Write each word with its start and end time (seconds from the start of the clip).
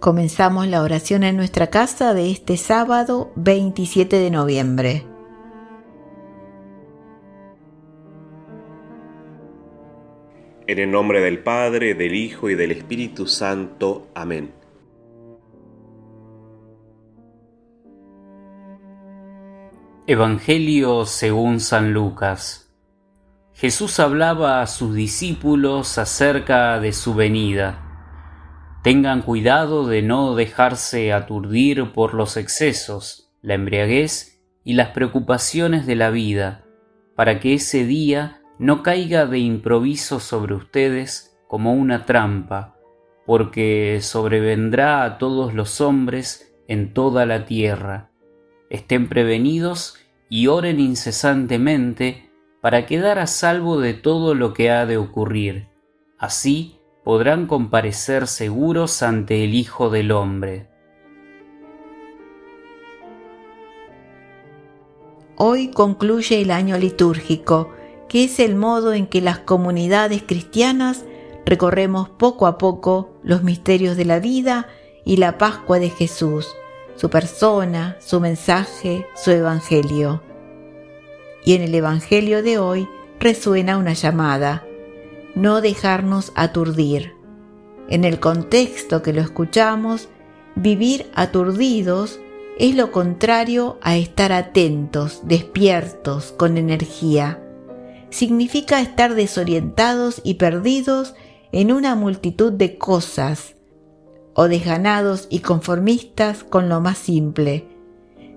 Comenzamos 0.00 0.66
la 0.66 0.80
oración 0.80 1.24
en 1.24 1.36
nuestra 1.36 1.66
casa 1.66 2.14
de 2.14 2.30
este 2.30 2.56
sábado 2.56 3.32
27 3.36 4.18
de 4.18 4.30
noviembre. 4.30 5.04
En 10.66 10.78
el 10.78 10.90
nombre 10.90 11.20
del 11.20 11.42
Padre, 11.42 11.92
del 11.92 12.14
Hijo 12.14 12.48
y 12.48 12.54
del 12.54 12.70
Espíritu 12.70 13.26
Santo. 13.26 14.06
Amén. 14.14 14.54
Evangelio 20.06 21.04
según 21.04 21.60
San 21.60 21.92
Lucas. 21.92 22.72
Jesús 23.52 24.00
hablaba 24.00 24.62
a 24.62 24.66
sus 24.66 24.94
discípulos 24.94 25.98
acerca 25.98 26.80
de 26.80 26.94
su 26.94 27.12
venida 27.12 27.89
Tengan 28.82 29.20
cuidado 29.20 29.86
de 29.86 30.00
no 30.00 30.34
dejarse 30.34 31.12
aturdir 31.12 31.92
por 31.92 32.14
los 32.14 32.38
excesos, 32.38 33.30
la 33.42 33.52
embriaguez 33.52 34.40
y 34.64 34.72
las 34.72 34.88
preocupaciones 34.88 35.84
de 35.84 35.96
la 35.96 36.08
vida, 36.08 36.64
para 37.14 37.40
que 37.40 37.52
ese 37.52 37.84
día 37.84 38.40
no 38.58 38.82
caiga 38.82 39.26
de 39.26 39.38
improviso 39.38 40.18
sobre 40.18 40.54
ustedes 40.54 41.38
como 41.46 41.74
una 41.74 42.06
trampa, 42.06 42.76
porque 43.26 43.98
sobrevendrá 44.00 45.04
a 45.04 45.18
todos 45.18 45.52
los 45.52 45.82
hombres 45.82 46.54
en 46.66 46.94
toda 46.94 47.26
la 47.26 47.44
tierra. 47.44 48.10
Estén 48.70 49.10
prevenidos 49.10 49.98
y 50.30 50.46
oren 50.46 50.80
incesantemente 50.80 52.30
para 52.62 52.86
quedar 52.86 53.18
a 53.18 53.26
salvo 53.26 53.78
de 53.78 53.92
todo 53.92 54.34
lo 54.34 54.54
que 54.54 54.70
ha 54.70 54.86
de 54.86 54.96
ocurrir. 54.96 55.68
Así, 56.18 56.79
podrán 57.04 57.46
comparecer 57.46 58.26
seguros 58.26 59.02
ante 59.02 59.44
el 59.44 59.54
Hijo 59.54 59.90
del 59.90 60.12
Hombre. 60.12 60.68
Hoy 65.36 65.68
concluye 65.68 66.42
el 66.42 66.50
año 66.50 66.76
litúrgico, 66.76 67.72
que 68.08 68.24
es 68.24 68.40
el 68.40 68.56
modo 68.56 68.92
en 68.92 69.06
que 69.06 69.22
las 69.22 69.38
comunidades 69.38 70.22
cristianas 70.22 71.04
recorremos 71.46 72.10
poco 72.10 72.46
a 72.46 72.58
poco 72.58 73.18
los 73.22 73.42
misterios 73.42 73.96
de 73.96 74.04
la 74.04 74.20
vida 74.20 74.68
y 75.04 75.16
la 75.16 75.38
Pascua 75.38 75.78
de 75.78 75.88
Jesús, 75.88 76.54
su 76.96 77.08
persona, 77.08 77.96
su 78.00 78.20
mensaje, 78.20 79.06
su 79.14 79.30
evangelio. 79.30 80.22
Y 81.46 81.54
en 81.54 81.62
el 81.62 81.74
evangelio 81.74 82.42
de 82.42 82.58
hoy 82.58 82.86
resuena 83.18 83.78
una 83.78 83.94
llamada 83.94 84.66
no 85.34 85.60
dejarnos 85.60 86.32
aturdir. 86.34 87.12
En 87.88 88.04
el 88.04 88.20
contexto 88.20 89.02
que 89.02 89.12
lo 89.12 89.20
escuchamos, 89.20 90.08
vivir 90.54 91.10
aturdidos 91.14 92.20
es 92.58 92.74
lo 92.74 92.92
contrario 92.92 93.78
a 93.82 93.96
estar 93.96 94.32
atentos, 94.32 95.22
despiertos, 95.24 96.32
con 96.32 96.58
energía. 96.58 97.42
Significa 98.10 98.80
estar 98.80 99.14
desorientados 99.14 100.20
y 100.24 100.34
perdidos 100.34 101.14
en 101.52 101.72
una 101.72 101.94
multitud 101.94 102.52
de 102.52 102.76
cosas, 102.76 103.54
o 104.34 104.48
desganados 104.48 105.26
y 105.30 105.40
conformistas 105.40 106.44
con 106.44 106.68
lo 106.68 106.80
más 106.80 106.98
simple. 106.98 107.66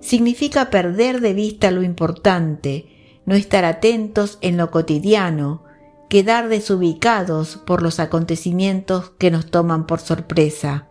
Significa 0.00 0.70
perder 0.70 1.20
de 1.20 1.34
vista 1.34 1.70
lo 1.70 1.82
importante, 1.82 2.86
no 3.26 3.34
estar 3.34 3.64
atentos 3.64 4.38
en 4.40 4.56
lo 4.56 4.70
cotidiano, 4.70 5.64
quedar 6.08 6.48
desubicados 6.48 7.56
por 7.56 7.82
los 7.82 8.00
acontecimientos 8.00 9.10
que 9.18 9.30
nos 9.30 9.50
toman 9.50 9.86
por 9.86 10.00
sorpresa. 10.00 10.88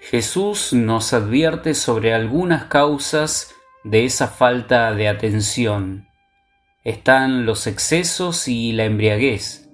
Jesús 0.00 0.72
nos 0.72 1.12
advierte 1.12 1.74
sobre 1.74 2.12
algunas 2.12 2.64
causas 2.64 3.54
de 3.84 4.04
esa 4.04 4.26
falta 4.26 4.92
de 4.94 5.08
atención. 5.08 6.08
Están 6.82 7.46
los 7.46 7.68
excesos 7.68 8.48
y 8.48 8.72
la 8.72 8.84
embriaguez, 8.84 9.70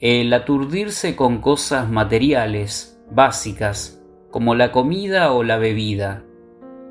el 0.00 0.32
aturdirse 0.34 1.16
con 1.16 1.40
cosas 1.40 1.88
materiales, 1.88 3.00
básicas, 3.10 4.02
como 4.30 4.54
la 4.54 4.72
comida 4.72 5.32
o 5.32 5.42
la 5.42 5.56
bebida. 5.56 6.22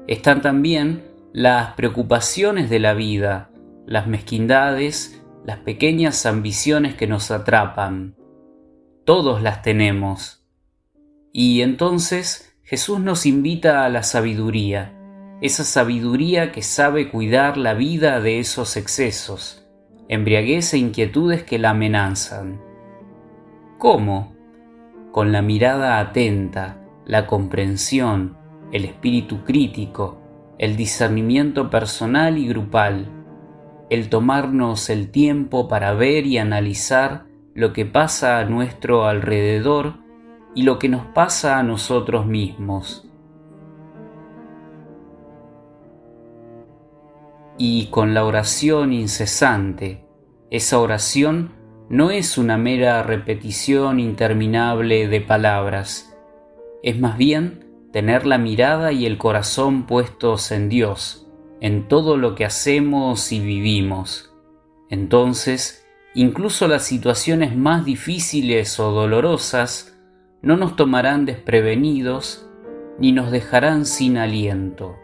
Están 0.08 0.42
también 0.42 1.04
las 1.34 1.76
preocupaciones 1.76 2.70
de 2.70 2.80
la 2.80 2.96
vida, 2.96 3.52
las 3.86 4.08
mezquindades 4.08 5.21
las 5.44 5.60
pequeñas 5.60 6.26
ambiciones 6.26 6.96
que 6.96 7.08
nos 7.08 7.32
atrapan. 7.32 8.16
Todos 9.06 9.42
las 9.42 9.62
tenemos. 9.62 10.46
Y 11.34 11.62
entonces 11.62 12.56
Jesús 12.64 13.00
nos 13.00 13.26
invita 13.26 13.86
a 13.86 13.90
la 13.90 14.04
sabiduría, 14.04 14.94
esa 15.42 15.64
sabiduría 15.64 16.52
que 16.52 16.62
sabe 16.62 17.10
cuidar 17.10 17.58
la 17.58 17.74
vida 17.74 18.22
de 18.22 18.40
esos 18.40 18.78
excesos, 18.78 19.66
embriaguez 20.08 20.74
e 20.74 20.78
inquietudes 20.78 21.44
que 21.44 21.58
la 21.58 21.72
amenazan. 21.72 22.62
¿Cómo? 23.80 24.36
Con 25.12 25.32
la 25.32 25.42
mirada 25.42 26.00
atenta, 26.00 26.78
la 27.06 27.26
comprensión, 27.26 28.38
el 28.72 28.86
espíritu 28.86 29.44
crítico, 29.44 30.22
el 30.60 30.76
discernimiento 30.76 31.72
personal 31.72 32.38
y 32.38 32.48
grupal, 32.48 33.21
el 33.92 34.08
tomarnos 34.08 34.90
el 34.90 35.12
tiempo 35.12 35.68
para 35.68 35.94
ver 35.94 36.26
y 36.26 36.38
analizar 36.38 37.26
lo 37.54 37.74
que 37.74 37.86
pasa 37.86 38.40
a 38.40 38.46
nuestro 38.46 39.06
alrededor 39.06 39.96
y 40.56 40.64
lo 40.64 40.80
que 40.80 40.88
nos 40.88 41.06
pasa 41.08 41.60
a 41.60 41.64
nosotros 41.64 42.26
mismos. 42.26 43.06
Y 47.58 47.88
con 47.88 48.14
la 48.14 48.24
oración 48.24 48.94
incesante, 48.94 50.06
esa 50.50 50.80
oración 50.80 51.52
no 51.90 52.12
es 52.12 52.38
una 52.38 52.58
mera 52.58 53.04
repetición 53.04 54.00
interminable 54.00 55.10
de 55.10 55.20
palabras, 55.20 56.18
es 56.82 56.98
más 56.98 57.18
bien 57.18 57.68
tener 57.92 58.26
la 58.26 58.38
mirada 58.38 58.94
y 58.94 59.06
el 59.06 59.18
corazón 59.18 59.86
puestos 59.86 60.54
en 60.54 60.70
Dios, 60.70 61.28
en 61.62 61.88
todo 61.88 62.18
lo 62.18 62.34
que 62.36 62.44
hacemos 62.44 63.32
y 63.32 63.40
vivimos. 63.40 64.34
Entonces, 64.90 65.86
incluso 66.16 66.68
las 66.68 66.84
situaciones 66.84 67.56
más 67.56 67.86
difíciles 67.86 68.80
o 68.80 68.92
dolorosas 68.92 69.96
no 70.42 70.58
nos 70.58 70.76
tomarán 70.76 71.26
desprevenidos 71.26 72.48
ni 73.00 73.12
nos 73.12 73.32
dejarán 73.32 73.86
sin 73.86 74.18
aliento. 74.18 74.96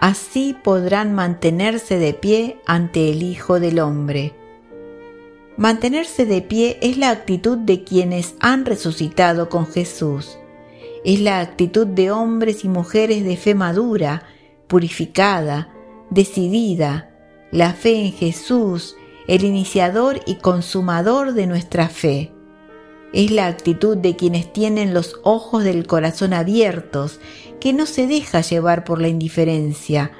Así 0.00 0.56
podrán 0.62 1.14
mantenerse 1.14 1.98
de 1.98 2.12
pie 2.12 2.60
ante 2.66 3.10
el 3.10 3.22
Hijo 3.22 3.60
del 3.60 3.78
Hombre. 3.78 4.34
Mantenerse 5.56 6.26
de 6.26 6.42
pie 6.42 6.78
es 6.82 6.98
la 6.98 7.10
actitud 7.10 7.56
de 7.58 7.84
quienes 7.84 8.34
han 8.40 8.66
resucitado 8.66 9.48
con 9.48 9.66
Jesús 9.66 10.38
es 11.04 11.20
la 11.20 11.40
actitud 11.40 11.86
de 11.86 12.10
hombres 12.10 12.64
y 12.64 12.68
mujeres 12.68 13.24
de 13.24 13.36
fe 13.36 13.54
madura, 13.54 14.22
purificada, 14.66 15.68
decidida, 16.10 17.10
la 17.52 17.74
fe 17.74 18.06
en 18.06 18.12
Jesús, 18.12 18.96
el 19.28 19.44
iniciador 19.44 20.20
y 20.26 20.36
consumador 20.36 21.34
de 21.34 21.46
nuestra 21.46 21.88
fe. 21.88 22.32
Es 23.12 23.30
la 23.30 23.46
actitud 23.46 23.96
de 23.96 24.16
quienes 24.16 24.52
tienen 24.52 24.92
los 24.92 25.20
ojos 25.22 25.62
del 25.62 25.86
corazón 25.86 26.32
abiertos, 26.32 27.20
que 27.60 27.72
no 27.72 27.86
se 27.86 28.06
deja 28.06 28.40
llevar 28.40 28.84
por 28.84 29.00
la 29.00 29.08
indiferencia. 29.08 30.10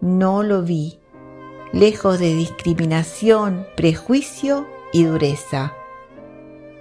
No 0.00 0.42
lo 0.42 0.62
vi. 0.62 0.98
Lejos 1.72 2.18
de 2.18 2.34
discriminación, 2.34 3.66
prejuicio 3.76 4.66
y 4.92 5.04
dureza. 5.04 5.72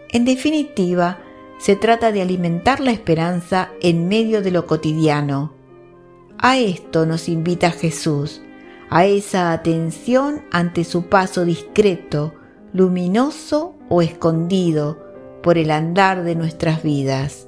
En 0.09 0.25
definitiva, 0.25 1.20
se 1.61 1.75
trata 1.75 2.11
de 2.11 2.23
alimentar 2.23 2.79
la 2.79 2.89
esperanza 2.89 3.69
en 3.81 4.07
medio 4.07 4.41
de 4.41 4.49
lo 4.49 4.65
cotidiano. 4.65 5.53
A 6.39 6.57
esto 6.57 7.05
nos 7.05 7.29
invita 7.29 7.69
Jesús, 7.69 8.41
a 8.89 9.05
esa 9.05 9.51
atención 9.51 10.41
ante 10.51 10.83
su 10.83 11.05
paso 11.05 11.45
discreto, 11.45 12.33
luminoso 12.73 13.75
o 13.89 14.01
escondido, 14.01 15.05
por 15.43 15.59
el 15.59 15.69
andar 15.69 16.23
de 16.23 16.33
nuestras 16.33 16.81
vidas. 16.81 17.47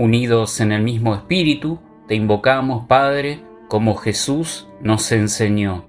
Unidos 0.00 0.62
en 0.62 0.72
el 0.72 0.80
mismo 0.80 1.14
espíritu, 1.14 1.78
te 2.08 2.14
invocamos, 2.14 2.86
Padre, 2.86 3.44
como 3.68 3.96
Jesús 3.96 4.66
nos 4.80 5.12
enseñó. 5.12 5.86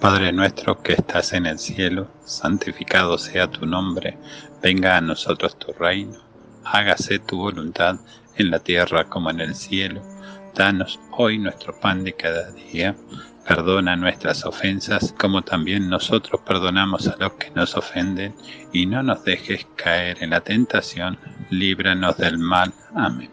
Padre 0.00 0.32
nuestro 0.32 0.82
que 0.82 0.94
estás 0.94 1.32
en 1.32 1.46
el 1.46 1.60
cielo, 1.60 2.08
santificado 2.24 3.18
sea 3.18 3.48
tu 3.48 3.66
nombre, 3.66 4.18
venga 4.60 4.96
a 4.96 5.00
nosotros 5.00 5.60
tu 5.60 5.72
reino, 5.74 6.18
hágase 6.64 7.20
tu 7.20 7.38
voluntad 7.38 8.00
en 8.34 8.50
la 8.50 8.58
tierra 8.58 9.04
como 9.04 9.30
en 9.30 9.38
el 9.38 9.54
cielo. 9.54 10.02
Danos 10.52 10.98
hoy 11.12 11.38
nuestro 11.38 11.78
pan 11.78 12.02
de 12.02 12.14
cada 12.14 12.50
día 12.50 12.96
Perdona 13.46 13.96
nuestras 13.96 14.44
ofensas 14.44 15.12
como 15.18 15.42
también 15.42 15.88
nosotros 15.88 16.40
perdonamos 16.46 17.08
a 17.08 17.16
los 17.18 17.32
que 17.32 17.50
nos 17.50 17.76
ofenden, 17.76 18.34
y 18.72 18.86
no 18.86 19.02
nos 19.02 19.24
dejes 19.24 19.66
caer 19.76 20.18
en 20.22 20.30
la 20.30 20.40
tentación, 20.40 21.18
líbranos 21.50 22.16
del 22.16 22.38
mal. 22.38 22.72
Amén. 22.94 23.30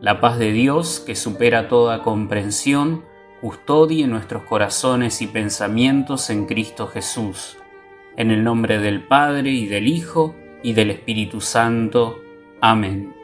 La 0.00 0.20
paz 0.20 0.38
de 0.38 0.52
Dios, 0.52 1.00
que 1.00 1.14
supera 1.14 1.68
toda 1.68 2.02
comprensión, 2.02 3.04
custodie 3.40 4.06
nuestros 4.06 4.44
corazones 4.44 5.22
y 5.22 5.26
pensamientos 5.26 6.28
en 6.30 6.46
Cristo 6.46 6.86
Jesús. 6.88 7.56
En 8.16 8.30
el 8.30 8.44
nombre 8.44 8.78
del 8.78 9.06
Padre 9.06 9.50
y 9.50 9.66
del 9.66 9.88
Hijo 9.88 10.34
y 10.62 10.74
del 10.74 10.90
Espíritu 10.90 11.40
Santo. 11.40 12.20
Amén. 12.60 13.23